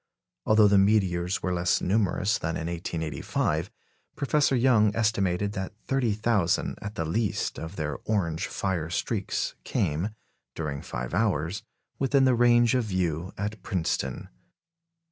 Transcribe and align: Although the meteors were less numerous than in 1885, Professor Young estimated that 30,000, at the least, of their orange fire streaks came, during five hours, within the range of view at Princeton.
Although 0.47 0.67
the 0.69 0.79
meteors 0.79 1.43
were 1.43 1.53
less 1.53 1.79
numerous 1.79 2.39
than 2.39 2.57
in 2.57 2.65
1885, 2.65 3.69
Professor 4.15 4.55
Young 4.55 4.95
estimated 4.95 5.51
that 5.53 5.73
30,000, 5.85 6.79
at 6.81 6.95
the 6.95 7.05
least, 7.05 7.59
of 7.59 7.75
their 7.75 7.97
orange 8.05 8.47
fire 8.47 8.89
streaks 8.89 9.53
came, 9.63 10.09
during 10.55 10.81
five 10.81 11.13
hours, 11.13 11.61
within 11.99 12.25
the 12.25 12.33
range 12.33 12.73
of 12.73 12.85
view 12.85 13.31
at 13.37 13.61
Princeton. 13.61 14.29